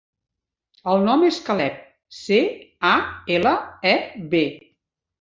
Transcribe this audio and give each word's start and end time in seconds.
El 0.93 1.05
nom 1.07 1.25
és 1.27 1.37
Caleb: 1.51 1.77
ce, 2.23 2.41
a, 2.95 2.97
ela, 3.39 3.55
e, 3.95 3.97
be. 4.37 4.47